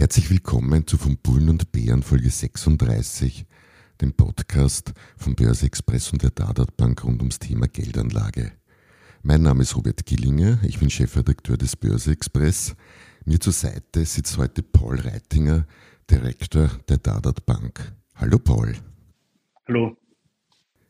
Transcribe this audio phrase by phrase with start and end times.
[0.00, 3.44] Herzlich willkommen zu Von Bullen und Bären Folge 36,
[4.00, 8.52] dem Podcast von Börse Express und der Dadat Bank rund ums Thema Geldanlage.
[9.22, 12.74] Mein Name ist Robert Gillinger, ich bin Chefredakteur des Börse Express.
[13.26, 15.66] Mir zur Seite sitzt heute Paul Reitinger,
[16.10, 17.92] Direktor der Dadat Bank.
[18.14, 18.74] Hallo Paul.
[19.68, 19.98] Hallo.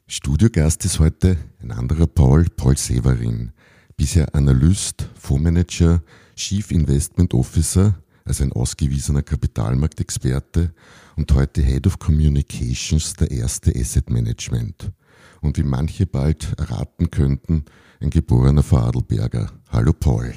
[0.06, 3.50] Studiogast ist heute ein anderer Paul, Paul Severin,
[3.96, 6.00] bisher Analyst, Fondsmanager,
[6.36, 10.72] Chief Investment Officer, also ein ausgewiesener Kapitalmarktexperte
[11.16, 14.92] und heute Head of Communications der erste Asset Management.
[15.40, 17.64] Und wie manche bald erraten könnten,
[18.00, 19.50] ein geborener Vorarlberger.
[19.70, 20.32] Hallo Paul.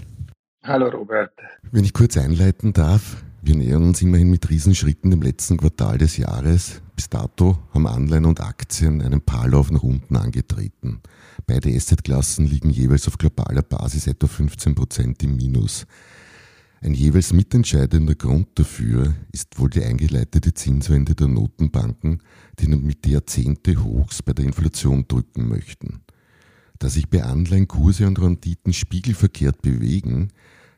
[0.64, 1.34] Hallo Robert.
[1.72, 6.18] Wenn ich kurz einleiten darf, wir nähern uns immerhin mit Riesenschritten dem letzten Quartal des
[6.18, 6.82] Jahres.
[6.96, 11.02] Bis dato haben Anleihen und Aktien einen Paarlauf nach unten angetreten.
[11.46, 15.86] Beide Assetklassen liegen jeweils auf globaler Basis etwa 15 Prozent im Minus.
[16.84, 22.22] Ein jeweils mitentscheidender Grund dafür ist wohl die eingeleitete Zinswende der Notenbanken,
[22.60, 26.02] die mit Jahrzehnte Hochs bei der Inflation drücken möchten.
[26.80, 30.34] Da sich bei Anleihen Kurse und Renditen spiegelverkehrt bewegen,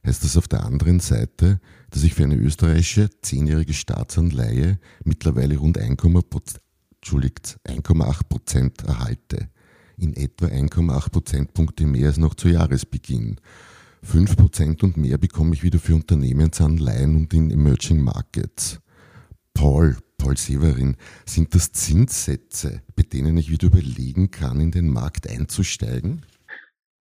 [0.06, 5.80] heißt das auf der anderen Seite, dass ich für eine österreichische zehnjährige Staatsanleihe mittlerweile rund
[5.80, 9.50] 1,8 Prozent erhalte.
[9.98, 13.38] In etwa 1,8 Prozentpunkte mehr als noch zu Jahresbeginn.
[14.06, 18.80] 5 Prozent und mehr bekomme ich wieder für Unternehmensanleihen und in Emerging Markets.
[19.53, 25.30] Paul, Paul Severin, sind das Zinssätze, bei denen ich wieder überlegen kann, in den Markt
[25.30, 26.23] einzusteigen?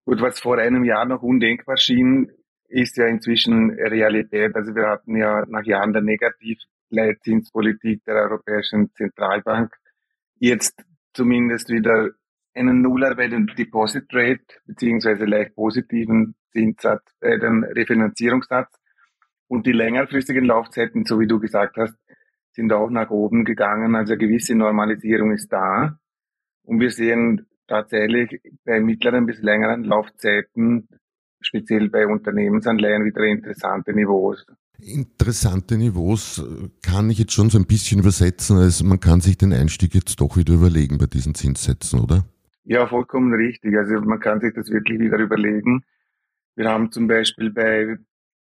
[0.05, 2.31] Gut, was vor einem Jahr noch undenkbar schien,
[2.67, 4.55] ist ja inzwischen Realität.
[4.55, 9.75] Also wir hatten ja nach Jahren der Negativleitzinspolitik der Europäischen Zentralbank
[10.39, 10.83] jetzt
[11.13, 12.09] zumindest wieder
[12.55, 18.73] einen Nuller bei den Deposit Rate beziehungsweise leicht positiven Zinssatz bei den Refinanzierungssatz
[19.47, 21.95] und die längerfristigen Laufzeiten, so wie du gesagt hast,
[22.53, 23.95] sind auch nach oben gegangen.
[23.95, 25.99] Also eine gewisse Normalisierung ist da
[26.63, 30.87] und wir sehen tatsächlich bei mittleren bis längeren Laufzeiten
[31.41, 34.45] speziell bei Unternehmensanleihen wieder interessante Niveaus.
[34.79, 36.43] Interessante Niveaus
[36.81, 40.19] kann ich jetzt schon so ein bisschen übersetzen, als man kann sich den Einstieg jetzt
[40.19, 42.25] doch wieder überlegen bei diesen Zinssätzen, oder?
[42.67, 43.77] Ja, vollkommen richtig.
[43.77, 45.83] Also man kann sich das wirklich wieder überlegen.
[46.55, 47.97] Wir haben zum Beispiel bei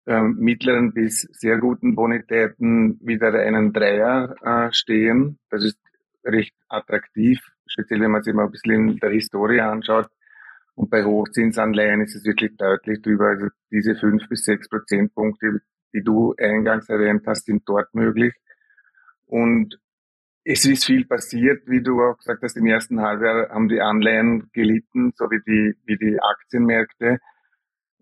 [0.06, 5.38] ähm, mittleren bis sehr guten Bonitäten wieder einen Dreier äh, stehen.
[5.50, 5.78] Das ist
[6.24, 10.08] recht attraktiv, speziell wenn man sich mal ein bisschen in der Historie anschaut.
[10.74, 13.28] Und bei Hochzinsanleihen ist es wirklich deutlich drüber.
[13.28, 15.60] Also diese fünf bis sechs Prozentpunkte,
[15.92, 18.34] die du eingangs erwähnt hast, sind dort möglich.
[19.26, 19.78] Und
[20.50, 24.48] es ist viel passiert, wie du auch gesagt hast, im ersten Halbjahr haben die Anleihen
[24.54, 27.19] gelitten, so wie die, wie die Aktienmärkte.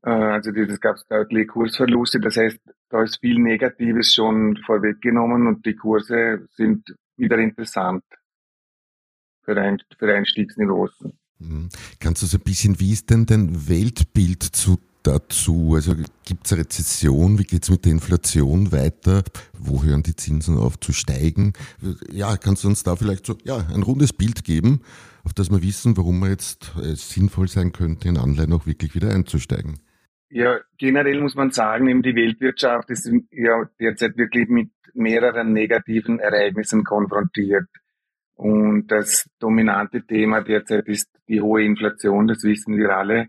[0.04, 2.20] Äh, also das gab es deutliche Kursverluste.
[2.20, 8.04] Das heißt, da ist viel Negatives schon vorweggenommen und die Kurse sind wieder interessant
[9.42, 10.92] für, ein, für Einstiegsniveaus.
[11.40, 11.68] Mhm.
[11.98, 15.74] Kannst du so ein bisschen, wie ist denn dein Weltbild zu dazu?
[15.74, 15.94] Also
[16.24, 17.38] gibt es Rezession?
[17.38, 19.22] Wie geht es mit der Inflation weiter?
[19.52, 21.52] Wo hören die Zinsen auf zu steigen?
[22.10, 24.80] Ja, kannst du uns da vielleicht so ja, ein rundes Bild geben,
[25.24, 28.66] auf das wir wissen, warum man jetzt es äh, sinnvoll sein könnte, in Anleihen auch
[28.66, 29.80] wirklich wieder einzusteigen?
[30.28, 36.18] Ja, generell muss man sagen, eben die Weltwirtschaft ist ja derzeit wirklich mit mehreren negativen
[36.18, 37.68] Ereignissen konfrontiert.
[38.34, 43.28] Und das dominante Thema derzeit ist die hohe Inflation, das wissen wir alle,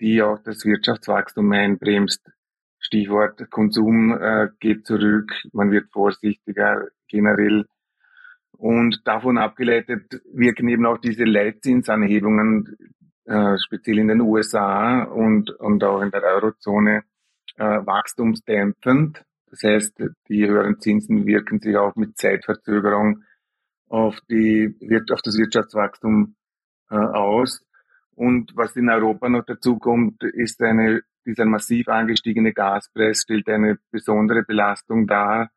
[0.00, 2.30] die auch das Wirtschaftswachstum einbremst.
[2.78, 7.66] Stichwort Konsum äh, geht zurück, man wird vorsichtiger generell.
[8.52, 12.76] Und davon abgeleitet wirken eben auch diese Leitzinsanhebungen,
[13.24, 17.02] äh, speziell in den USA und, und auch in der Eurozone,
[17.56, 19.22] äh, wachstumsdämpfend.
[19.50, 23.22] Das heißt, die höheren Zinsen wirken sich auch mit Zeitverzögerung
[23.88, 24.74] auf, die,
[25.10, 26.36] auf das Wirtschaftswachstum
[26.90, 27.64] äh, aus.
[28.18, 33.78] Und was in Europa noch dazu kommt, ist eine, dieser massiv angestiegene Gaspreis stellt eine
[33.90, 35.50] besondere Belastung dar.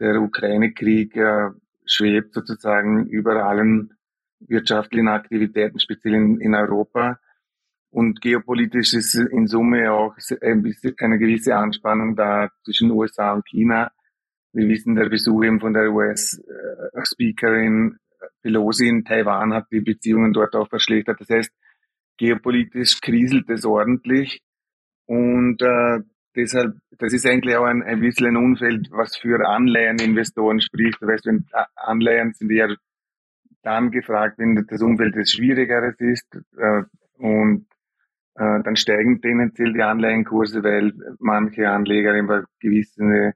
[0.00, 1.50] Der Ukraine-Krieg äh,
[1.84, 3.94] schwebt sozusagen über allen
[4.40, 7.20] wirtschaftlichen Aktivitäten, speziell in, in Europa.
[7.90, 13.46] Und geopolitisch ist in Summe auch ein bisschen, eine gewisse Anspannung da zwischen USA und
[13.46, 13.90] China
[14.52, 17.98] wir wissen, der Besuch eben von der US-Speakerin
[18.42, 21.20] Pelosi in Taiwan hat die Beziehungen dort auch verschlechtert.
[21.20, 21.52] Das heißt,
[22.20, 24.42] geopolitisch kriselt es ordentlich
[25.06, 26.00] und äh,
[26.36, 31.00] deshalb, das ist eigentlich auch ein, ein bisschen ein Umfeld, was für Anleiheninvestoren spricht.
[31.00, 32.76] Weißt, wenn Anleihen sind eher
[33.62, 36.28] dann gefragt, wenn das Umfeld des Schwierigeres ist
[36.58, 36.82] äh,
[37.16, 37.66] und
[38.34, 43.32] äh, dann steigen tendenziell die Anleihenkurse, weil manche Anleger immer gewisse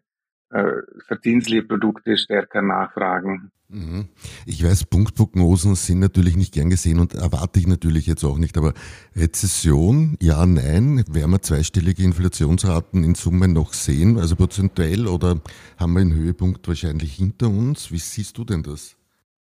[0.55, 3.51] äh, Produkte stärker nachfragen.
[3.69, 4.09] Mhm.
[4.47, 8.57] Ich weiß, Punktprognosen sind natürlich nicht gern gesehen und erwarte ich natürlich jetzt auch nicht,
[8.57, 8.73] aber
[9.17, 15.41] Rezession, ja, nein, werden wir zweistellige Inflationsraten in Summe noch sehen, also prozentuell oder
[15.77, 17.91] haben wir den Höhepunkt wahrscheinlich hinter uns?
[17.91, 18.97] Wie siehst du denn das?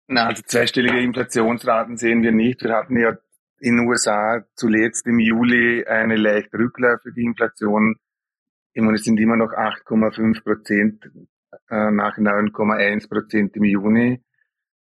[0.07, 2.63] Na, also zweistellige Inflationsraten sehen wir nicht.
[2.63, 3.17] Wir hatten ja
[3.59, 7.95] in den USA zuletzt im Juli eine leicht rückläufige Inflation.
[8.73, 11.11] Ich meine, es sind immer noch 8,5 Prozent
[11.69, 14.21] äh, nach 9,1 Prozent im Juni,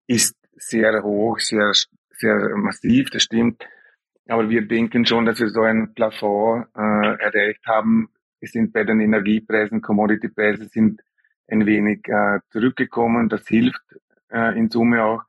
[0.07, 1.71] ist sehr hoch, sehr,
[2.11, 3.67] sehr massiv, das stimmt.
[4.27, 8.09] Aber wir denken schon, dass wir so ein Plafond äh, erreicht haben.
[8.39, 11.01] Wir sind bei den Energiepreisen, Commodity-Preise sind
[11.47, 13.27] ein wenig äh, zurückgekommen.
[13.27, 13.81] Das hilft
[14.29, 15.23] äh, in Summe auch.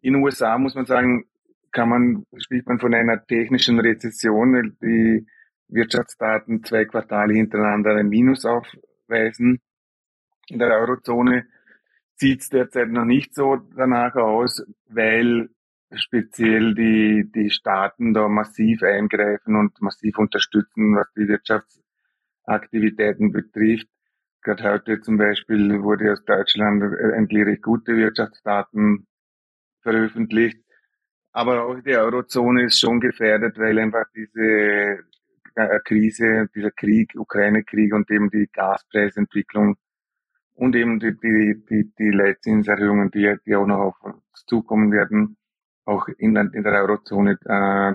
[0.00, 1.24] In den USA muss man sagen,
[1.72, 5.26] kann man, spricht man von einer technischen Rezession, die
[5.68, 9.60] Wirtschaftsdaten zwei Quartale hintereinander ein Minus aufweisen.
[10.48, 11.46] In der Eurozone
[12.14, 15.50] sieht es derzeit noch nicht so danach aus, weil
[15.92, 23.88] speziell die, die Staaten da massiv eingreifen und massiv unterstützen, was die Wirtschaftsaktivitäten betrifft.
[24.42, 26.82] Gerade heute zum Beispiel wurde aus Deutschland
[27.14, 29.06] endlich gute Wirtschaftsdaten
[29.82, 30.60] veröffentlicht.
[31.32, 35.04] Aber auch die Eurozone ist schon gefährdet, weil einfach diese
[35.84, 39.76] Krise, dieser Krieg, Ukraine-Krieg und eben die Gaspreisentwicklung
[40.54, 45.36] und eben die, die, die, die Leitzinserhöhungen, die, die auch noch auf uns zukommen werden,
[45.84, 47.94] auch in, der, in der Eurozone äh,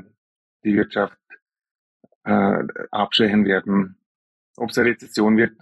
[0.63, 1.17] die Wirtschaft
[2.23, 3.97] äh, abschwächen werden.
[4.57, 5.53] Ob es eine Rezession wird,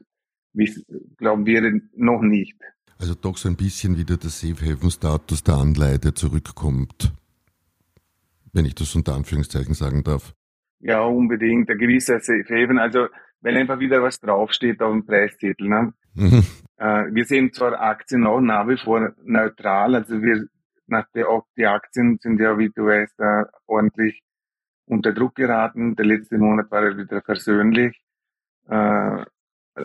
[1.18, 2.60] glauben wir noch nicht.
[2.98, 7.14] Also doch so ein bisschen wieder der Safe-Haven-Status der Anleihe, der zurückkommt,
[8.52, 10.34] wenn ich das unter Anführungszeichen sagen darf.
[10.80, 11.70] Ja, unbedingt.
[11.70, 13.08] Ein gewisser Safe-Haven, also
[13.42, 15.68] weil einfach wieder was draufsteht auf dem Preiszettel.
[15.68, 15.94] Ne?
[16.16, 16.44] Mhm.
[16.78, 20.48] Äh, wir sehen zwar Aktien auch nach wie vor neutral, also wir
[20.88, 24.22] nach der, auch die Aktien sind ja, wie du weißt, äh, ordentlich
[24.86, 25.96] unter Druck geraten.
[25.96, 28.02] Der letzte Monat war ja wieder versöhnlich.
[28.68, 29.26] Äh,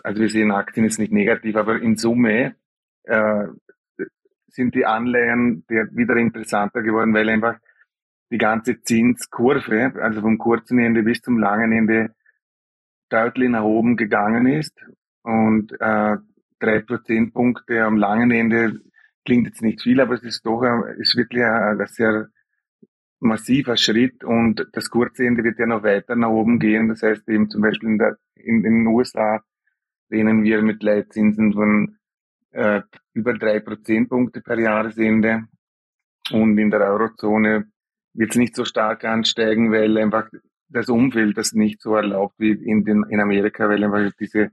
[0.03, 2.55] also wir sehen Aktien ist nicht negativ, aber in Summe
[3.03, 3.47] äh,
[4.47, 7.57] sind die Anleihen wieder interessanter geworden, weil einfach
[8.31, 12.15] die ganze Zinskurve, also vom kurzen Ende bis zum langen Ende,
[13.09, 14.73] deutlich nach oben gegangen ist.
[15.21, 16.17] Und äh,
[16.59, 18.81] drei Prozentpunkte am langen Ende
[19.25, 22.29] klingt jetzt nicht viel, aber es ist doch ein, ist wirklich ein, ein sehr
[23.19, 26.89] massiver Schritt und das kurze Ende wird ja noch weiter nach oben gehen.
[26.89, 29.43] Das heißt eben zum Beispiel in, der, in den USA
[30.11, 31.97] rechnen wir mit Leitzinsen von
[32.51, 32.81] äh,
[33.13, 35.47] über drei Prozentpunkte per Jahresende.
[36.31, 37.71] Und in der Eurozone
[38.15, 40.29] wird es nicht so stark ansteigen, weil einfach
[40.69, 44.51] das Umfeld das nicht so erlaubt wie in, den, in Amerika, weil einfach diese,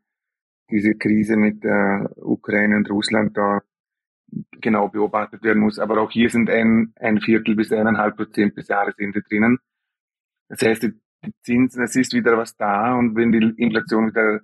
[0.71, 3.61] diese Krise mit äh, Ukraine und Russland da
[4.61, 5.79] genau beobachtet werden muss.
[5.79, 9.59] Aber auch hier sind ein, ein Viertel bis eineinhalb Prozent bis Jahresende drinnen.
[10.49, 10.93] Das heißt, die
[11.43, 14.41] Zinsen, es ist wieder was da und wenn die Inflation wieder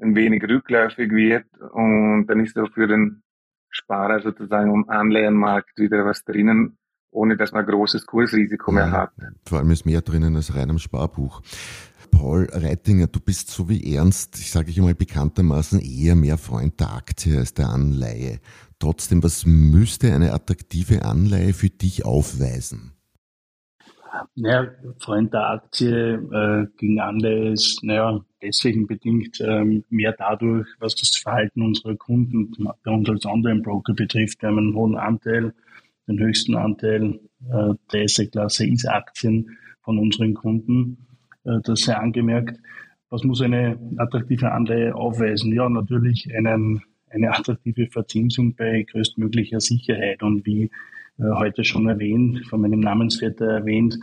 [0.00, 3.22] ein wenig rückläufig wird und dann ist auch für den
[3.68, 6.78] Sparer sozusagen am Anleihenmarkt wieder was drinnen,
[7.14, 9.12] ohne dass man großes Kursrisiko mehr hat.
[9.46, 11.42] Vor allem ist mehr drinnen als rein am Sparbuch.
[12.10, 16.78] Paul Reitinger, du bist so wie Ernst, ich sage ich mal bekanntermaßen, eher mehr Freund
[16.78, 18.38] der Aktie als der Anleihe.
[18.78, 22.92] Trotzdem, was müsste eine attraktive Anleihe für dich aufweisen?
[24.36, 30.94] Naja, Freund der Aktie äh, gegen Anleihe ist, naja, deswegen bedingt ähm, mehr dadurch, was
[30.94, 32.52] das Verhalten unserer Kunden
[32.84, 34.40] bei uns als Online-Broker betrifft.
[34.40, 35.52] Wir haben einen hohen Anteil,
[36.08, 37.20] den höchsten Anteil
[37.50, 41.06] äh, der S-Klasse ist Aktien von unseren Kunden.
[41.44, 42.58] Äh, das sei angemerkt.
[43.10, 45.52] Was muss eine attraktive Anleihe aufweisen?
[45.52, 50.22] Ja, natürlich einen, eine attraktive Verzinsung bei größtmöglicher Sicherheit.
[50.22, 50.70] Und wie
[51.18, 53.98] äh, heute schon erwähnt, von meinem Namensvetter erwähnt,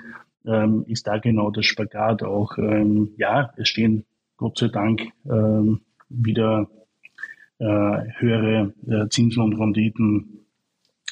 [0.45, 2.57] ähm, ist da genau das Spagat auch.
[2.57, 4.05] Ähm, ja, es stehen
[4.37, 6.69] Gott sei Dank ähm, wieder
[7.59, 7.65] äh,
[8.17, 10.40] höhere äh, Zinsen und Renditen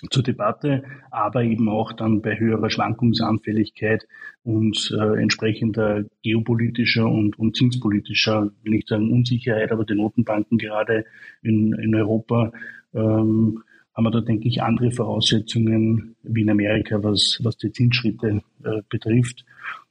[0.09, 4.07] zur Debatte, aber eben auch dann bei höherer Schwankungsanfälligkeit
[4.43, 11.05] und äh, entsprechender geopolitischer und, und zinspolitischer, will nicht sagen Unsicherheit, aber die Notenbanken gerade
[11.41, 12.51] in, in Europa
[12.93, 13.63] ähm,
[13.93, 18.81] haben wir da, denke ich, andere Voraussetzungen wie in Amerika, was, was die Zinsschritte äh,
[18.87, 19.45] betrifft.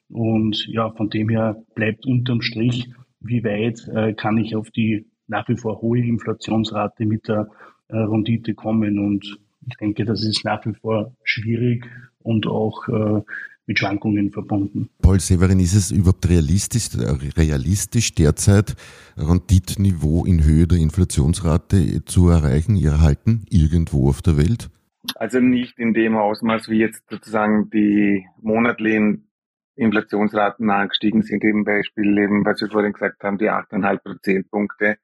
[0.09, 5.07] Und ja, von dem her bleibt unterm Strich, wie weit äh, kann ich auf die
[5.27, 7.49] nach wie vor hohe Inflationsrate mit der
[7.89, 8.99] äh, Rendite kommen.
[8.99, 9.39] Und
[9.69, 11.87] ich denke, das ist nach wie vor schwierig
[12.21, 13.23] und auch äh,
[13.67, 14.89] mit Schwankungen verbunden.
[15.03, 16.89] Paul Severin, ist es überhaupt realistisch,
[17.37, 18.75] realistisch derzeit
[19.17, 24.71] Renditniveau in Höhe der Inflationsrate zu erreichen, erhalten, irgendwo auf der Welt?
[25.15, 29.29] Also nicht in dem Ausmaß, wie jetzt sozusagen die monatlichen
[29.77, 34.97] Inflationsraten angestiegen sind, im Beispiel eben, was wir vorhin gesagt haben, die 8,5 Prozentpunkte.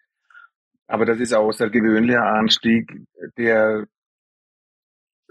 [0.87, 2.93] Aber das ist außergewöhnlicher Anstieg,
[3.39, 3.87] der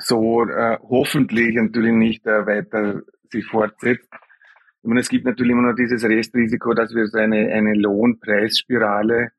[0.04, 4.10] so äh, hoffentlich natürlich nicht äh, weiter sich fortsetzt.
[4.12, 9.32] Ich meine, es gibt natürlich immer noch dieses Restrisiko, dass wir so eine, eine Lohnpreisspirale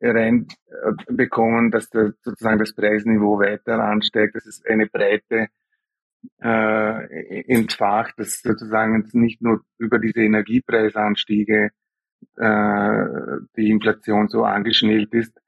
[0.00, 4.34] reinbekommen, dass der, sozusagen das Preisniveau weiter ansteigt.
[4.34, 5.48] Das ist eine breite
[6.40, 11.70] äh, entfacht, dass sozusagen nicht nur über diese Energiepreisanstiege
[12.36, 13.04] äh,
[13.56, 15.40] die Inflation so angeschnellt ist,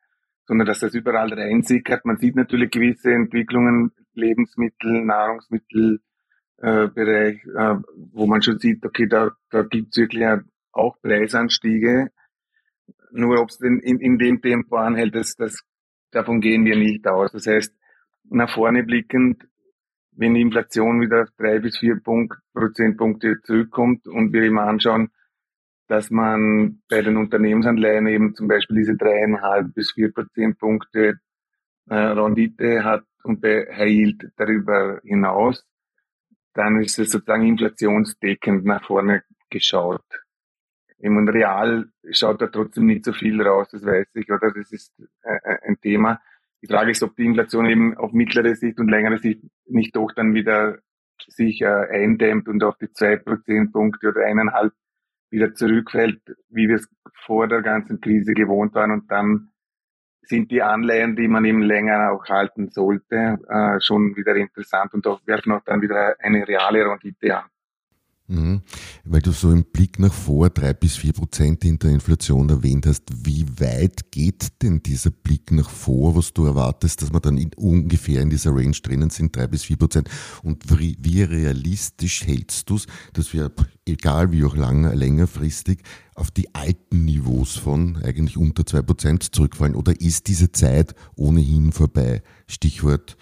[0.47, 2.05] sondern dass das überall reinsickert.
[2.05, 6.01] Man sieht natürlich gewisse Entwicklungen, Lebensmittel, Nahrungsmittel,
[6.63, 7.37] äh, äh,
[8.13, 10.25] wo man schon sieht, okay, da, da gibt's wirklich
[10.73, 12.11] auch Preisanstiege.
[13.11, 15.63] Nur ob es in, in dem Tempo anhält, das, das,
[16.11, 17.33] davon gehen wir nicht aus.
[17.33, 17.75] Das heißt,
[18.25, 19.47] nach vorne blickend,
[20.13, 25.11] wenn die Inflation wieder auf drei bis vier Punkt, Prozentpunkte zurückkommt und wir eben anschauen,
[25.89, 31.21] dass man bei den Unternehmensanleihen eben zum Beispiel diese dreieinhalb bis vier Prozentpunkte
[31.91, 35.67] äh, Rendite hat und Yield darüber hinaus,
[36.55, 40.05] dann ist es sozusagen inflationsdeckend nach vorne geschaut.
[40.99, 44.53] Im Real schaut da trotzdem nicht so viel raus, das weiß ich, oder?
[44.53, 46.21] Das ist äh, äh, ein Thema.
[46.63, 50.13] Die Frage ist, ob die Inflation eben auf mittlere Sicht und längere Sicht nicht doch
[50.13, 50.79] dann wieder
[51.29, 54.73] sich äh, eindämmt und auf die zwei Prozentpunkte oder eineinhalb
[55.31, 56.89] wieder zurückfällt, wie wir es
[57.27, 59.51] vor der ganzen Krise gewohnt waren und dann
[60.27, 65.07] sind die Anleihen, die man eben länger auch halten sollte, äh, schon wieder interessant und
[65.07, 67.45] auch werfen auch dann wieder eine reale Rendite an.
[68.27, 68.63] Mhm.
[69.05, 72.87] Weil du so im Blick nach vor drei bis vier Prozent in der Inflation erwähnt
[72.87, 77.37] hast, wie weit geht denn dieser Blick nach vor, was du erwartest, dass wir dann
[77.37, 80.09] in, ungefähr in dieser Range drinnen sind, drei bis vier Prozent?
[80.43, 83.53] Und wie, wie realistisch hältst du es, dass wir,
[83.85, 85.83] egal wie auch lang, längerfristig,
[86.15, 89.75] auf die alten Niveaus von eigentlich unter zwei Prozent zurückfallen?
[89.75, 92.23] Oder ist diese Zeit ohnehin vorbei?
[92.47, 93.19] Stichwort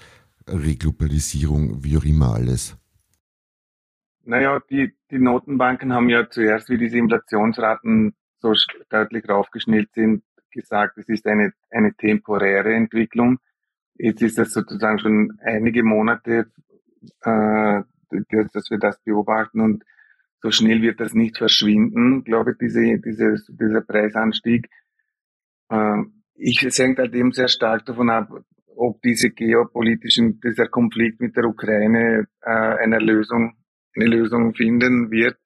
[0.46, 2.76] Reglobalisierung, wie auch immer alles.
[4.24, 8.52] Naja, die, die Notenbanken haben ja zuerst, wie diese Inflationsraten so
[8.88, 13.38] deutlich raufgeschnellt sind, gesagt, es ist eine, eine temporäre Entwicklung.
[13.94, 16.50] Jetzt ist das sozusagen schon einige Monate,
[17.22, 17.82] äh,
[18.52, 19.84] dass wir das beobachten und
[20.40, 24.68] so schnell wird das nicht verschwinden, glaube ich, diese, diese, dieser Preisanstieg.
[25.70, 26.02] Äh,
[26.34, 28.28] ich, es hängt halt eben sehr stark davon ab,
[28.76, 33.54] ob diese geopolitischen, dieser Konflikt mit der Ukraine äh, einer Lösung
[33.94, 35.38] eine Lösung finden wird.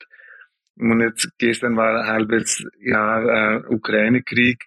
[0.78, 4.62] Und jetzt gestern war ein halbes Jahr äh, Ukraine-Krieg.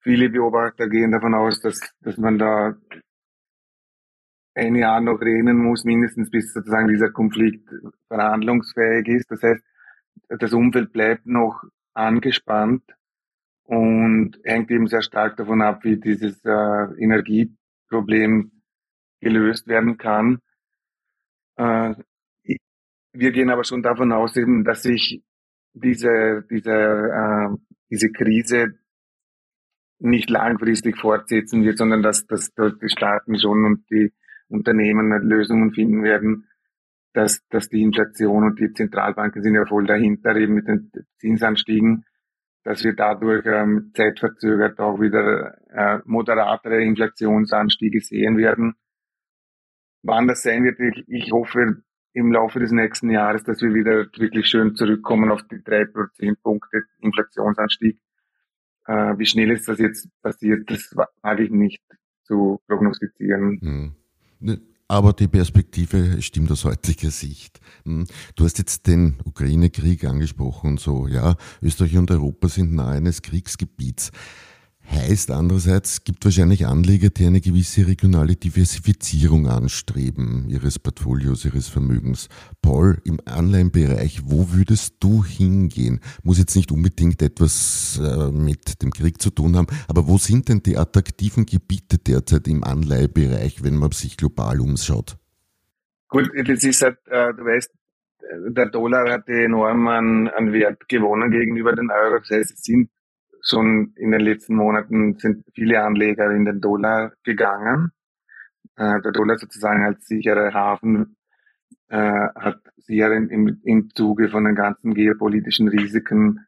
[0.00, 2.76] Viele Beobachter gehen davon aus, dass, dass man da
[4.54, 7.68] ein Jahr noch reden muss, mindestens bis sozusagen dieser Konflikt
[8.08, 9.30] verhandlungsfähig ist.
[9.30, 9.62] Das heißt,
[10.28, 12.82] das Umfeld bleibt noch angespannt
[13.64, 18.52] und hängt eben sehr stark davon ab, wie dieses äh, Energieproblem
[19.20, 20.40] gelöst werden kann.
[21.56, 21.94] Äh,
[23.18, 25.22] wir gehen aber schon davon aus, dass sich
[25.72, 27.56] diese, diese, äh,
[27.90, 28.78] diese Krise
[29.98, 34.12] nicht langfristig fortsetzen wird, sondern dass, dass, dass die Staaten schon und die
[34.48, 36.48] Unternehmen Lösungen finden werden,
[37.12, 42.04] dass, dass die Inflation und die Zentralbanken sind ja voll dahinter, eben mit den Zinsanstiegen,
[42.62, 48.74] dass wir dadurch ähm, zeitverzögert auch wieder äh, moderatere Inflationsanstiege sehen werden.
[50.02, 51.82] Wann das sein wird, ich, ich hoffe,
[52.16, 56.84] im Laufe des nächsten Jahres, dass wir wieder wirklich schön zurückkommen auf die drei Prozentpunkte
[57.00, 57.98] Inflationsanstieg.
[58.86, 61.82] Äh, wie schnell ist das jetzt passiert, das wage ich nicht
[62.24, 63.60] zu prognostizieren.
[63.60, 63.92] Hm.
[64.40, 67.60] Ne, aber die Perspektive stimmt aus heutiger Sicht.
[67.84, 68.06] Hm.
[68.34, 71.36] Du hast jetzt den Ukraine-Krieg angesprochen und so, ja.
[71.60, 74.10] Österreich und Europa sind nahe eines Kriegsgebiets.
[74.88, 82.28] Heißt andererseits, gibt wahrscheinlich Anleger, die eine gewisse regionale Diversifizierung anstreben, ihres Portfolios, ihres Vermögens.
[82.62, 86.00] Paul, im Anleihenbereich, wo würdest du hingehen?
[86.22, 90.48] Muss jetzt nicht unbedingt etwas äh, mit dem Krieg zu tun haben, aber wo sind
[90.48, 95.16] denn die attraktiven Gebiete derzeit im Anleihebereich, wenn man sich global umschaut?
[96.08, 97.70] Gut, das ist halt, äh, du weißt,
[98.48, 102.18] der Dollar hat enorm an, an Wert gewonnen gegenüber den Euro.
[102.18, 102.90] Das heißt, es sind
[103.46, 107.92] schon in den letzten Monaten sind viele Anleger in den Dollar gegangen.
[108.76, 111.16] Äh, der Dollar sozusagen als sicherer Hafen
[111.88, 116.46] äh, hat sicher im, im Zuge von den ganzen geopolitischen Risiken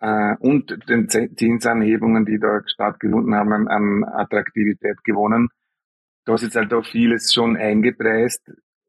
[0.00, 5.48] äh, und den Zinsanhebungen, die dort stattgefunden haben, an, an Attraktivität gewonnen.
[6.24, 8.48] Da ist jetzt halt auch vieles schon eingepreist.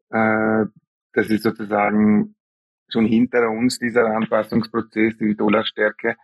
[0.09, 0.65] Äh,
[1.13, 2.35] das ist sozusagen
[2.89, 6.15] schon hinter uns, dieser Anpassungsprozess, die Dollarstärke.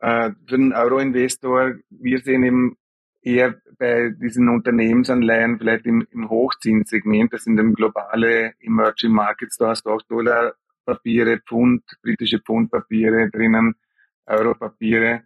[0.00, 2.76] Äh, für den Euro-Investor, wir sehen eben
[3.22, 9.68] eher bei diesen Unternehmensanleihen vielleicht im, im Hochzinssegment, das sind eben globale Emerging Markets, da
[9.68, 13.74] hast du auch Dollarpapiere, Pfund, britische Pfundpapiere drinnen,
[14.26, 15.22] Europapiere,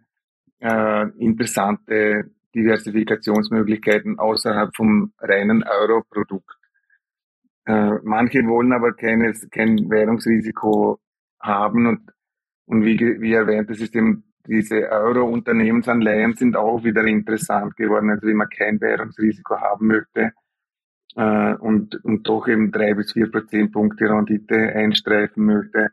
[0.61, 6.57] äh, interessante Diversifikationsmöglichkeiten außerhalb vom reinen Euro-Produkt.
[7.67, 10.99] Äh, manche wollen aber keines, kein Währungsrisiko
[11.41, 12.11] haben und,
[12.67, 18.11] und wie, wie erwähnt, das ist eben diese Euro-Unternehmensanleihen sind auch wieder interessant geworden.
[18.11, 20.33] Also wenn man kein Währungsrisiko haben möchte
[21.17, 25.91] äh, und, und doch eben drei bis vier Prozentpunkte Rendite einstreifen möchte,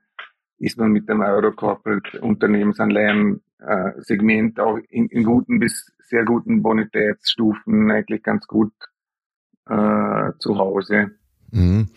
[0.58, 7.92] ist man mit dem Euro-Corporate Unternehmensanleihen äh, auch in, in guten bis sehr guten Bonitätsstufen
[7.92, 8.74] eigentlich ganz gut
[9.68, 11.12] äh, zu Hause.
[11.52, 11.90] Mhm.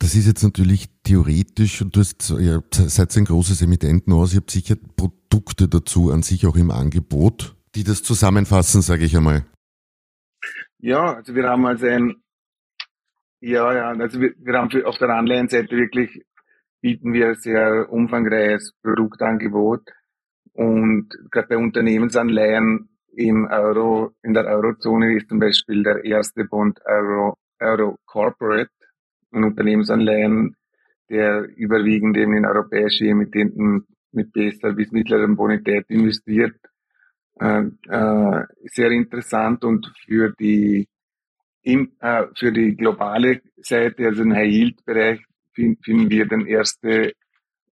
[0.00, 4.50] Das ist jetzt natürlich theoretisch und du hast, ihr seid ein großes Emittentenhaus, ihr habt
[4.50, 9.44] sicher Produkte dazu an sich auch im Angebot, die das zusammenfassen, sage ich einmal.
[10.78, 12.14] Ja, also wir haben also ein,
[13.40, 16.24] ja, ja, also wir, wir haben auf der Anleihenseite wirklich
[16.80, 19.82] bieten wir ein sehr umfangreiches Produktangebot
[20.52, 26.78] und gerade bei Unternehmensanleihen im Euro, in der Eurozone ist zum Beispiel der erste Bond
[26.84, 28.70] Euro, Euro Corporate
[29.32, 30.56] ein Unternehmensanleihen,
[31.08, 36.56] der überwiegend eben in europäische Emittenten mit besser bis mittlerer Bonität investiert.
[37.40, 40.88] Äh, äh, sehr interessant und für die
[41.62, 45.20] im, äh, für die globale Seite, also im High-Yield-Bereich,
[45.52, 47.12] find, finden wir den erste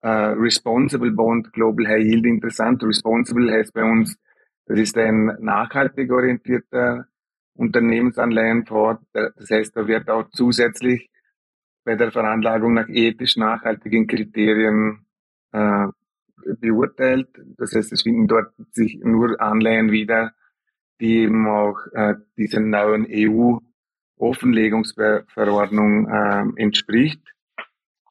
[0.01, 2.83] äh, Responsible Bond Global High Yield interessant.
[2.83, 4.15] Responsible heißt bei uns,
[4.65, 7.05] das ist ein nachhaltig orientierter
[7.55, 9.03] Unternehmensanleihenfonds.
[9.11, 11.09] Das heißt, da wird auch zusätzlich
[11.89, 15.07] bei der Veranlagung nach ethisch nachhaltigen Kriterien
[15.51, 15.87] äh,
[16.61, 17.29] beurteilt.
[17.57, 20.33] Das heißt, es finden dort sich nur Anleihen wieder,
[21.01, 27.23] die eben auch äh, dieser neuen EU-Offenlegungsverordnung äh, entspricht.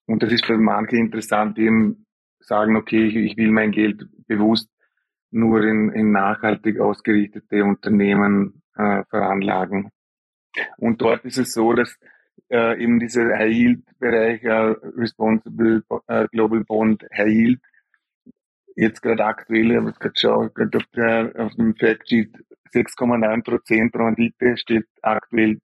[0.06, 2.04] Und das ist für manche interessant, die eben
[2.40, 4.68] sagen, okay, ich, ich will mein Geld bewusst
[5.30, 9.92] nur in, in nachhaltig ausgerichtete Unternehmen äh, veranlagen.
[10.78, 11.96] Und dort ist es so, dass
[12.50, 17.60] äh, eben dieser High Yield Bereich, äh, Responsible äh, Global Bond High Yield,
[18.76, 22.32] jetzt gerade aktuell, ich habe gerade geschaut, gerade auf, der, auf dem Factsheet
[22.72, 25.58] 6,9 Prozent Rendite steht aktuell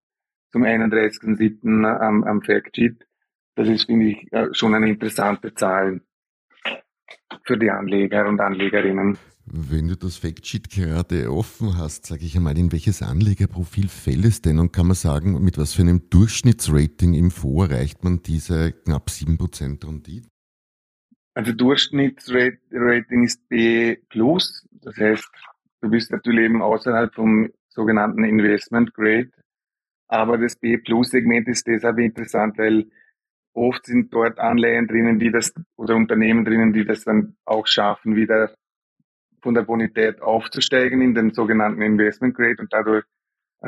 [0.51, 1.85] zum 31.07.
[1.85, 3.07] am, am Factsheet.
[3.57, 6.01] Das ist, finde ich, äh, schon eine interessante Zahl
[7.45, 9.19] für die Anleger und Anlegerinnen.
[9.47, 14.41] Wenn du das Factsheet gerade offen hast, sage ich einmal, in welches Anlegerprofil fällt es
[14.41, 14.59] denn?
[14.59, 19.09] Und kann man sagen, mit was für einem Durchschnittsrating im Fonds erreicht man diese knapp
[19.09, 20.29] 7% Rendite?
[21.35, 23.99] Also Durchschnittsrating ist B+,
[24.81, 25.29] das heißt,
[25.83, 29.31] du bist natürlich eben außerhalb vom sogenannten Investment Grade,
[30.09, 32.89] aber das B-Plus-Segment ist deshalb interessant, weil
[33.53, 38.17] oft sind dort Anleihen drinnen, die das, oder Unternehmen drinnen, die das dann auch schaffen,
[38.17, 38.55] wieder
[39.45, 43.05] von der Bonität aufzusteigen in den sogenannten Investment Grade und dadurch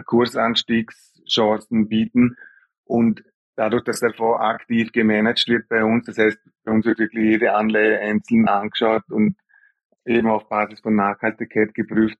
[0.06, 2.36] Kursanstiegschancen bieten.
[2.84, 3.22] Und
[3.56, 7.24] dadurch, dass der Fonds aktiv gemanagt wird bei uns, das heißt, bei uns wird wirklich
[7.24, 9.36] jede Anleihe einzeln angeschaut und
[10.06, 12.18] eben auf Basis von Nachhaltigkeit geprüft,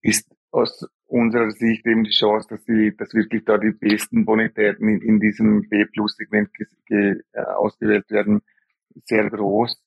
[0.00, 4.88] ist aus unserer Sicht eben die Chance, dass, die, dass wirklich da die besten Bonitäten
[4.88, 6.48] in, in diesem B-Plus-Segment
[6.88, 8.40] äh, ausgewählt werden,
[9.04, 9.78] sehr groß.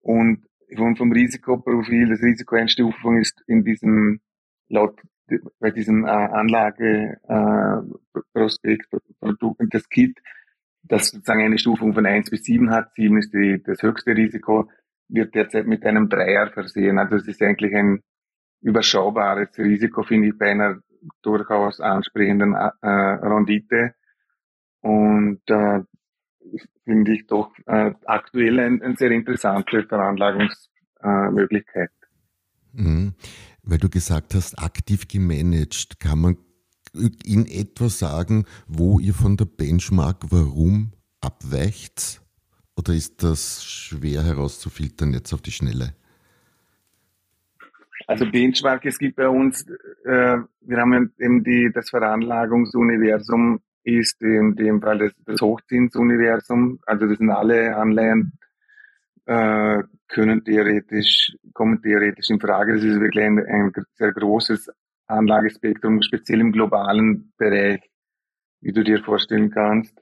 [0.00, 0.44] Und
[0.76, 4.20] vom, vom Risikoprofil, das Risikoeinstufung ist in diesem,
[4.68, 5.00] laut,
[5.60, 8.42] bei diesem äh, Anlage äh,
[9.70, 10.18] das Kit,
[10.82, 12.92] das sozusagen eine Stufung von eins bis sieben hat.
[12.94, 14.70] sieben ist die, das höchste Risiko,
[15.08, 16.98] wird derzeit mit einem Dreier versehen.
[16.98, 18.02] Also es ist eigentlich ein,
[18.62, 20.80] überschaubares Risiko, finde ich, bei einer
[21.22, 23.94] durchaus ansprechenden äh, Rendite.
[24.80, 25.80] Und äh,
[26.84, 31.90] finde ich doch äh, aktuell eine ein sehr interessante Veranlagungsmöglichkeit.
[32.74, 33.14] Äh, mhm.
[33.62, 36.36] Weil du gesagt hast, aktiv gemanagt, kann man
[37.24, 42.20] in etwa sagen, wo ihr von der Benchmark warum abweicht?
[42.76, 45.94] Oder ist das schwer herauszufiltern jetzt auf die Schnelle?
[48.06, 49.64] Also Benchmark, es gibt bei uns,
[50.04, 56.78] äh, wir haben eben die, das Veranlagungsuniversum ist in dem Fall das, das Hochzinsuniversum.
[56.86, 58.32] Also das sind alle Anleihen,
[59.26, 62.74] äh, können theoretisch, kommen theoretisch in Frage.
[62.74, 64.70] Das ist wirklich ein, ein sehr großes
[65.06, 67.80] Anlagespektrum, speziell im globalen Bereich,
[68.60, 69.94] wie du dir vorstellen kannst.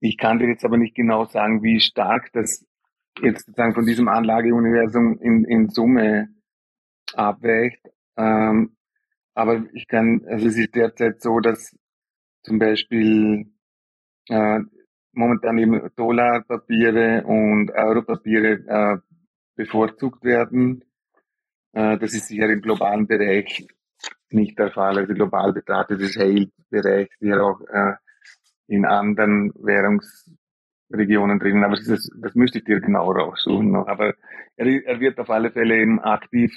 [0.00, 2.64] Ich kann dir jetzt aber nicht genau sagen, wie stark das
[3.20, 6.28] jetzt sozusagen von diesem Anlageuniversum in, in Summe
[7.14, 7.80] abweicht.
[8.16, 8.76] Ähm,
[9.34, 11.76] aber ich kann, also es ist derzeit so, dass
[12.42, 13.46] zum Beispiel
[14.28, 14.60] äh,
[15.12, 18.98] momentan eben Dollarpapiere und Europapiere äh,
[19.56, 20.84] bevorzugt werden.
[21.72, 23.66] Äh, das ist sicher im globalen Bereich
[24.30, 24.98] nicht der Fall.
[24.98, 27.94] Also global betrachtet ist Hale-Bereich sicher auch äh,
[28.68, 31.64] in anderen Währungsregionen drin.
[31.64, 33.72] Aber das, das müsste ich dir genau raussuchen.
[33.72, 33.88] Noch.
[33.88, 34.14] Aber
[34.56, 36.56] er, er wird auf alle Fälle eben aktiv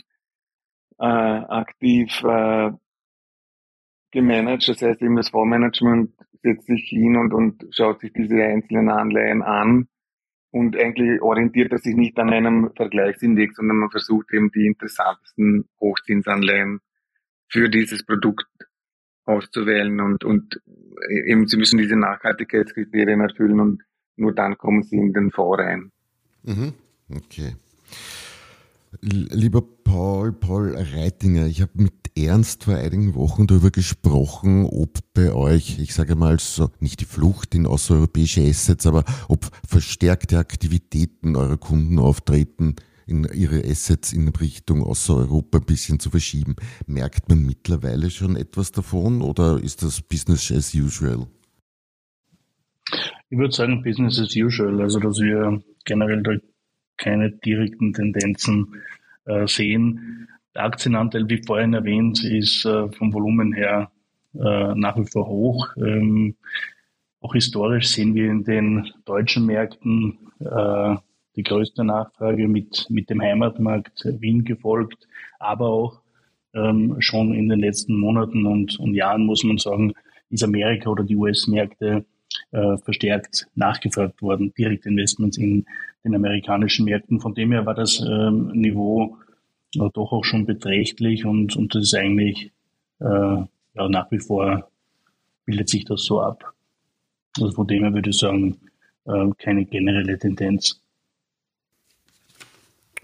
[0.99, 2.71] äh, aktiv äh,
[4.13, 4.67] gemanagt.
[4.67, 9.41] Das heißt, eben das Fondsmanagement setzt sich hin und, und schaut sich diese einzelnen Anleihen
[9.41, 9.87] an
[10.51, 15.67] und eigentlich orientiert er sich nicht an einem Vergleichsindex, sondern man versucht eben die interessantesten
[15.81, 16.79] Hochzinsanleihen
[17.47, 18.45] für dieses Produkt
[19.25, 20.61] auszuwählen und, und
[21.09, 23.83] eben sie müssen diese Nachhaltigkeitskriterien erfüllen und
[24.15, 25.91] nur dann kommen sie in den Fonds rein.
[26.43, 26.73] Mhm.
[27.09, 27.55] Okay.
[29.01, 35.33] Lieber Paul, Paul Reitinger, ich habe mit Ernst vor einigen Wochen darüber gesprochen, ob bei
[35.33, 41.35] euch, ich sage mal so, nicht die Flucht in außereuropäische Assets, aber ob verstärkte Aktivitäten
[41.35, 42.75] eurer Kunden auftreten,
[43.07, 46.55] in ihre Assets in Richtung Außereuropa ein bisschen zu verschieben.
[46.85, 51.27] Merkt man mittlerweile schon etwas davon oder ist das Business as usual?
[53.29, 56.21] Ich würde sagen Business as usual, also dass wir generell
[56.97, 58.81] keine direkten Tendenzen
[59.25, 60.27] äh, sehen.
[60.55, 63.91] Der Aktienanteil, wie vorhin erwähnt, ist äh, vom Volumen her
[64.35, 65.69] äh, nach wie vor hoch.
[65.77, 66.35] Ähm,
[67.21, 70.95] auch historisch sehen wir in den deutschen Märkten äh,
[71.35, 75.07] die größte Nachfrage mit, mit dem Heimatmarkt Wien gefolgt,
[75.39, 76.01] aber auch
[76.53, 79.93] ähm, schon in den letzten Monaten und, und Jahren muss man sagen,
[80.29, 82.05] ist Amerika oder die US-Märkte
[82.53, 85.65] äh, verstärkt nachgefragt worden, Direktinvestments in
[86.03, 87.19] den amerikanischen Märkten.
[87.19, 89.17] Von dem her war das ähm, Niveau
[89.75, 92.51] äh, doch auch schon beträchtlich und, und das ist eigentlich
[92.99, 94.69] äh, ja, nach wie vor
[95.45, 96.53] bildet sich das so ab.
[97.37, 98.57] Also von dem her würde ich sagen,
[99.05, 100.79] äh, keine generelle Tendenz.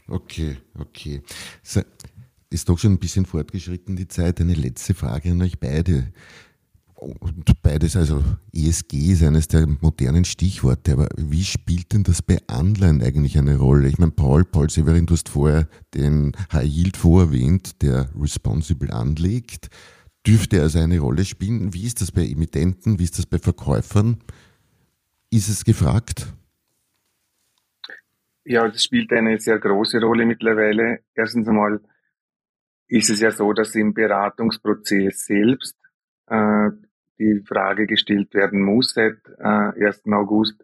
[0.07, 1.21] Okay, okay.
[1.61, 1.81] So,
[2.49, 4.41] ist doch schon ein bisschen fortgeschritten die Zeit.
[4.41, 6.11] Eine letzte Frage an euch beide.
[6.99, 8.21] Und beides, also
[8.53, 13.55] ESG ist eines der modernen Stichworte, aber wie spielt denn das bei Anleihen eigentlich eine
[13.55, 13.87] Rolle?
[13.87, 19.69] Ich meine, Paul, Paul Severin, du hast vorher den High Yield vorerwähnt, der responsible anlegt.
[20.27, 21.73] Dürfte also eine Rolle spielen?
[21.73, 22.99] Wie ist das bei Emittenten?
[22.99, 24.17] Wie ist das bei Verkäufern?
[25.31, 26.33] Ist es gefragt?
[28.43, 30.99] Ja, das spielt eine sehr große Rolle mittlerweile.
[31.15, 31.79] Erstens einmal
[32.89, 35.77] ist es ja so, dass im Beratungsprozess selbst
[36.27, 36.71] äh,
[37.19, 40.03] die Frage gestellt werden muss seit äh, 1.
[40.11, 40.63] August,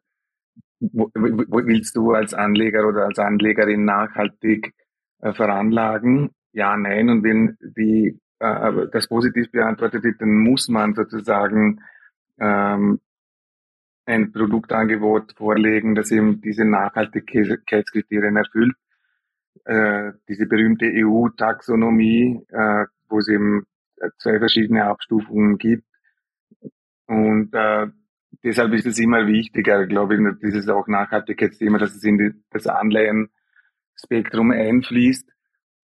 [0.79, 4.73] willst du als Anleger oder als Anlegerin nachhaltig
[5.21, 6.31] äh, veranlagen?
[6.51, 7.09] Ja, nein.
[7.09, 11.81] Und wenn die äh, das positiv beantwortet wird, dann muss man sozusagen
[12.39, 12.99] ähm,
[14.05, 18.75] ein Produktangebot vorlegen, das eben diese Nachhaltigkeitskriterien erfüllt.
[19.65, 23.65] Äh, diese berühmte EU-Taxonomie, äh, wo es eben
[24.19, 25.85] zwei verschiedene Abstufungen gibt.
[27.07, 27.87] Und äh,
[28.43, 32.67] deshalb ist es immer wichtiger, glaube ich, dieses auch Nachhaltigkeitsthema, dass es in die, das
[32.67, 35.29] Anleihenspektrum einfließt.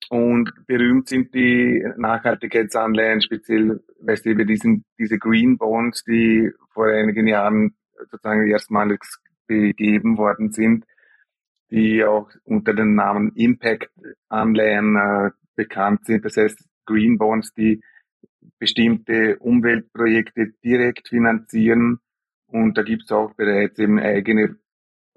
[0.09, 6.87] Und berühmt sind die Nachhaltigkeitsanleihen, speziell, weißt du, über diesen, diese Green Bonds, die vor
[6.87, 7.75] einigen Jahren
[8.09, 9.03] sozusagen erstmalig
[9.47, 10.85] begeben worden sind,
[11.69, 16.25] die auch unter dem Namen Impact-Anleihen äh, bekannt sind.
[16.25, 17.81] Das heißt, Green Bonds, die
[18.59, 21.99] bestimmte Umweltprojekte direkt finanzieren.
[22.47, 24.57] Und da gibt es auch bereits eben eigene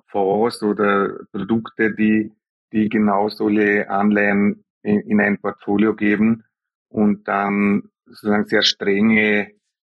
[0.07, 2.33] Fonds oder Produkte, die,
[2.73, 6.45] die genau solche Anleihen in, in ein Portfolio geben.
[6.89, 9.51] und dann sozusagen sehr strenge,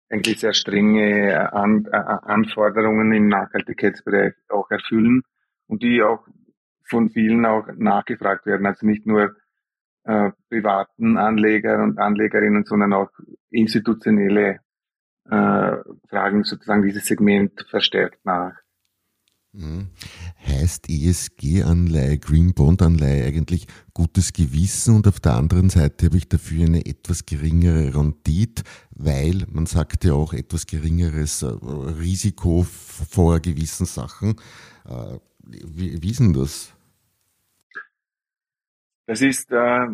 [0.09, 5.23] eigentlich sehr strenge An Anforderungen im Nachhaltigkeitsbereich auch erfüllen
[5.67, 6.27] und die auch
[6.83, 8.67] von vielen auch nachgefragt werden.
[8.67, 9.35] Also nicht nur
[10.03, 13.09] äh, privaten Anleger und Anlegerinnen, sondern auch
[13.49, 14.59] institutionelle
[15.29, 15.77] äh,
[16.09, 18.53] fragen sozusagen dieses Segment verstärkt nach.
[19.53, 19.89] Mhm.
[20.47, 26.65] Heißt ESG-Anleihe, Green Bond-Anleihe eigentlich gutes Gewissen und auf der anderen Seite habe ich dafür
[26.65, 33.85] eine etwas geringere Rendite, weil man sagt ja auch etwas geringeres äh, Risiko vor gewissen
[33.85, 34.35] Sachen.
[34.85, 36.73] Äh, wie, wie ist denn das?
[39.05, 39.87] Das ist äh,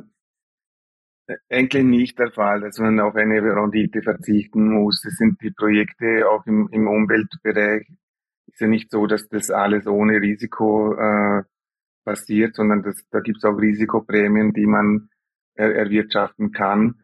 [1.50, 5.02] eigentlich nicht der Fall, dass man auf eine Rendite verzichten muss.
[5.02, 7.88] Das sind die Projekte auch im, im Umweltbereich.
[8.48, 11.44] Ist ja nicht so, dass das alles ohne Risiko äh,
[12.06, 15.10] passiert, sondern das, da gibt es auch Risikoprämien, die man
[15.56, 17.02] er, erwirtschaften kann.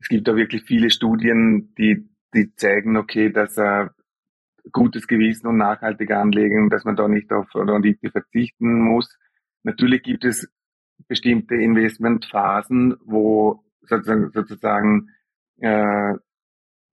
[0.00, 3.88] Es gibt da wirklich viele Studien, die, die zeigen, okay, dass äh,
[4.70, 9.18] gutes Gewissen und nachhaltige Anlegen, dass man da nicht auf Rendite verzichten muss.
[9.64, 10.48] Natürlich gibt es
[11.08, 15.10] bestimmte Investmentphasen, wo sozusagen, sozusagen
[15.60, 16.14] äh,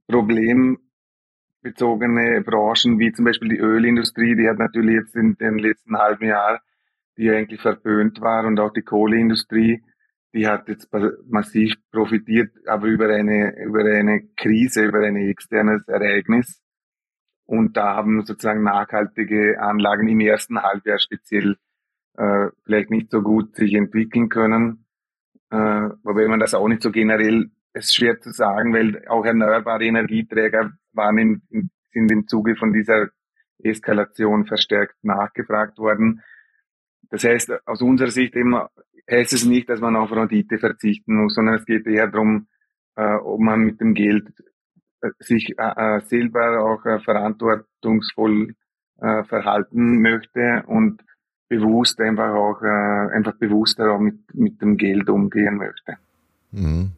[0.08, 6.28] problembezogene Branchen wie zum Beispiel die Ölindustrie, die hat natürlich jetzt in den letzten halben
[6.28, 6.62] Jahr,
[7.18, 9.84] die eigentlich verpönt war und auch die Kohleindustrie,
[10.34, 10.90] die hat jetzt
[11.28, 16.62] massiv profitiert, aber über eine, über eine Krise, über ein externes Ereignis.
[17.46, 21.58] Und da haben sozusagen nachhaltige Anlagen im ersten Halbjahr speziell
[22.18, 24.86] äh, vielleicht nicht so gut sich entwickeln können.
[25.52, 29.26] Äh, wobei man das auch nicht so generell, es ist schwer zu sagen, weil auch
[29.26, 33.10] erneuerbare Energieträger waren im, im, sind im Zuge von dieser
[33.60, 36.22] Eskalation verstärkt nachgefragt worden.
[37.10, 38.56] Das heißt, aus unserer Sicht eben
[39.10, 42.48] heißt es nicht, dass man auf Rendite verzichten muss, sondern es geht eher darum,
[42.96, 44.28] äh, ob man mit dem Geld
[45.02, 48.56] äh, sich äh, äh, selber auch äh, verantwortungsvoll
[49.00, 51.02] äh, verhalten möchte und
[51.48, 55.98] bewusst einfach auch, äh, einfach bewusster auch mit, mit dem Geld umgehen möchte.
[56.52, 56.92] Mhm.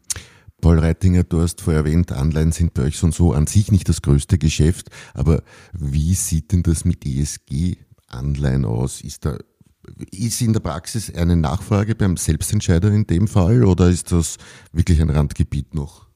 [0.60, 3.70] Paul Reitinger, du hast vorher erwähnt, Anleihen sind bei euch so und so an sich
[3.70, 9.00] nicht das größte Geschäft, aber wie sieht denn das mit ESG-Anleihen aus?
[9.00, 9.38] Ist da
[10.10, 14.36] ist in der Praxis eine Nachfrage beim Selbstentscheider in dem Fall oder ist das
[14.72, 16.07] wirklich ein Randgebiet noch?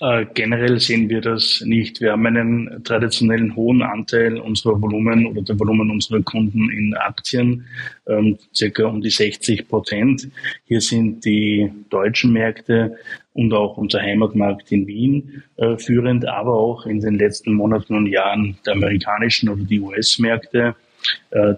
[0.00, 2.00] Äh, generell sehen wir das nicht.
[2.00, 7.66] Wir haben einen traditionellen hohen Anteil unserer Volumen oder der Volumen unserer Kunden in Aktien,
[8.06, 10.28] ähm, circa um die 60 Prozent.
[10.66, 12.96] Hier sind die deutschen Märkte
[13.32, 18.06] und auch unser Heimatmarkt in Wien äh, führend, aber auch in den letzten Monaten und
[18.06, 20.76] Jahren der amerikanischen oder die US-Märkte
[21.30, 21.54] äh,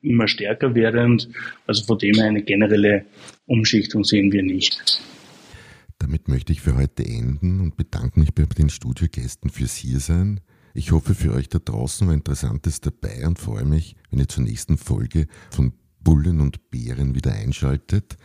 [0.00, 1.28] immer stärker werdend.
[1.66, 3.04] Also von dem her eine generelle
[3.46, 4.80] Umschichtung sehen wir nicht.
[6.06, 10.38] Damit möchte ich für heute enden und bedanke mich bei den Studiogästen fürs Hiersein.
[10.72, 14.44] Ich hoffe, für euch da draußen war Interessantes dabei und freue mich, wenn ihr zur
[14.44, 18.16] nächsten Folge von Bullen und Bären wieder einschaltet.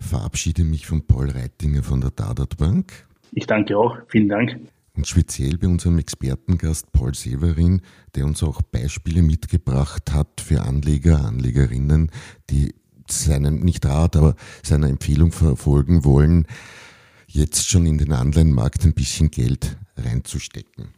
[0.00, 3.06] Verabschiede mich von Paul Reitinger von der Dadat Bank.
[3.30, 3.96] Ich danke auch.
[4.08, 4.58] Vielen Dank.
[4.96, 7.82] Und speziell bei unserem Expertengast Paul Severin,
[8.16, 12.10] der uns auch Beispiele mitgebracht hat für Anleger, Anlegerinnen,
[12.50, 12.74] die
[13.08, 16.48] seinen, nicht Rat, aber seiner Empfehlung verfolgen wollen,
[17.32, 20.88] jetzt schon in den Anleihenmarkt ein bisschen Geld reinzustecken.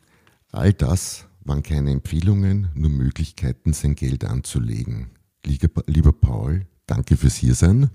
[0.50, 5.10] All das waren keine Empfehlungen, nur Möglichkeiten, sein Geld anzulegen.
[5.44, 7.90] Lieber, lieber Paul, danke fürs Hiersein.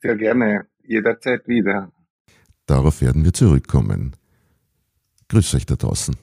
[0.00, 1.92] Sehr gerne, jederzeit wieder.
[2.66, 4.16] Darauf werden wir zurückkommen.
[5.28, 6.16] Grüß euch da draußen.